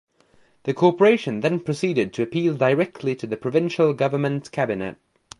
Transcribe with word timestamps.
The 0.63 0.73
Corporation 0.73 1.41
then 1.41 1.59
proceeded 1.59 2.11
to 2.15 2.23
appeal 2.23 2.55
directly 2.55 3.13
to 3.17 3.27
the 3.27 3.37
provincial 3.37 3.93
government 3.93 4.51
cabinet. 4.51 4.95